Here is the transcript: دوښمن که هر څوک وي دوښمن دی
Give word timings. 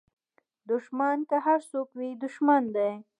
دوښمن 0.69 1.17
که 1.29 1.37
هر 1.45 1.59
څوک 1.71 1.87
وي 1.97 2.09
دوښمن 2.23 2.63
دی 2.75 2.91